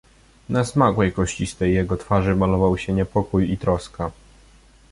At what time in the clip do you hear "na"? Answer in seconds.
0.49-0.63